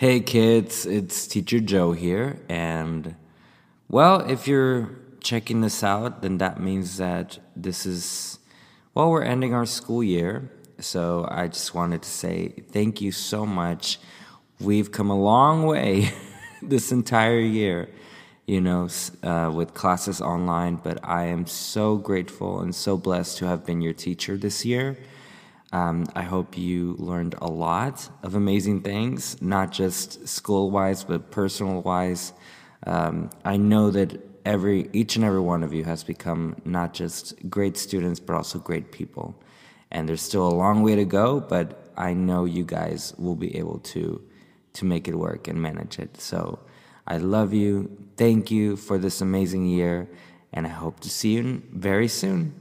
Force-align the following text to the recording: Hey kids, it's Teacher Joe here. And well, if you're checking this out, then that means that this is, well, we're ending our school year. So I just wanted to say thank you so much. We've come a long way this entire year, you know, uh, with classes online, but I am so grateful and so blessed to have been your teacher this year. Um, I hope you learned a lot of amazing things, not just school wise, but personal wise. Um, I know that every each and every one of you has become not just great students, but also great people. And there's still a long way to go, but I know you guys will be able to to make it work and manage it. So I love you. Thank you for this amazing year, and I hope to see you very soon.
Hey 0.00 0.20
kids, 0.20 0.86
it's 0.86 1.26
Teacher 1.26 1.58
Joe 1.58 1.90
here. 1.90 2.38
And 2.48 3.16
well, 3.88 4.20
if 4.30 4.46
you're 4.46 4.90
checking 5.18 5.60
this 5.60 5.82
out, 5.82 6.22
then 6.22 6.38
that 6.38 6.60
means 6.60 6.98
that 6.98 7.40
this 7.56 7.84
is, 7.84 8.38
well, 8.94 9.10
we're 9.10 9.24
ending 9.24 9.54
our 9.54 9.66
school 9.66 10.04
year. 10.04 10.52
So 10.78 11.26
I 11.28 11.48
just 11.48 11.74
wanted 11.74 12.02
to 12.02 12.08
say 12.08 12.50
thank 12.70 13.00
you 13.00 13.10
so 13.10 13.44
much. 13.44 13.98
We've 14.60 14.92
come 14.92 15.10
a 15.10 15.20
long 15.20 15.66
way 15.66 16.12
this 16.62 16.92
entire 16.92 17.40
year, 17.40 17.88
you 18.46 18.60
know, 18.60 18.88
uh, 19.24 19.50
with 19.52 19.74
classes 19.74 20.20
online, 20.20 20.76
but 20.76 21.00
I 21.02 21.24
am 21.24 21.44
so 21.44 21.96
grateful 21.96 22.60
and 22.60 22.72
so 22.72 22.96
blessed 22.96 23.38
to 23.38 23.46
have 23.46 23.66
been 23.66 23.80
your 23.80 23.94
teacher 23.94 24.36
this 24.36 24.64
year. 24.64 24.96
Um, 25.72 26.06
I 26.14 26.22
hope 26.22 26.56
you 26.56 26.94
learned 26.98 27.34
a 27.42 27.50
lot 27.50 28.08
of 28.22 28.34
amazing 28.34 28.82
things, 28.82 29.40
not 29.42 29.70
just 29.70 30.26
school 30.26 30.70
wise, 30.70 31.04
but 31.04 31.30
personal 31.30 31.82
wise. 31.82 32.32
Um, 32.86 33.30
I 33.44 33.58
know 33.58 33.90
that 33.90 34.18
every 34.46 34.88
each 34.92 35.16
and 35.16 35.24
every 35.24 35.40
one 35.40 35.62
of 35.62 35.74
you 35.74 35.84
has 35.84 36.02
become 36.02 36.56
not 36.64 36.94
just 36.94 37.34
great 37.50 37.76
students, 37.76 38.18
but 38.18 38.34
also 38.34 38.58
great 38.58 38.92
people. 38.92 39.34
And 39.90 40.08
there's 40.08 40.22
still 40.22 40.46
a 40.48 40.54
long 40.54 40.82
way 40.82 40.96
to 40.96 41.04
go, 41.04 41.40
but 41.40 41.90
I 41.96 42.14
know 42.14 42.44
you 42.44 42.64
guys 42.64 43.14
will 43.18 43.36
be 43.36 43.56
able 43.56 43.80
to 43.80 44.22
to 44.74 44.84
make 44.84 45.08
it 45.08 45.16
work 45.16 45.48
and 45.48 45.60
manage 45.60 45.98
it. 45.98 46.20
So 46.20 46.60
I 47.06 47.18
love 47.18 47.52
you. 47.52 47.90
Thank 48.16 48.50
you 48.50 48.76
for 48.76 48.96
this 48.96 49.20
amazing 49.20 49.66
year, 49.66 50.08
and 50.52 50.66
I 50.66 50.70
hope 50.70 51.00
to 51.00 51.10
see 51.10 51.32
you 51.34 51.62
very 51.72 52.08
soon. 52.08 52.54